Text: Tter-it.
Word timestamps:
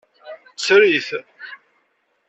Tter-it. 0.57 1.09